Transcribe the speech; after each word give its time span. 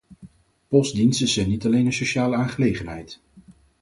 Postdiensten 0.69 1.27
zijn 1.27 1.49
niet 1.49 1.65
alleen 1.65 1.85
een 1.85 1.93
sociale 1.93 2.35
aangelegenheid. 2.35 3.21